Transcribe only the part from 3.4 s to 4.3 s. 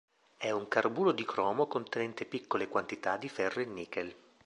e nichel.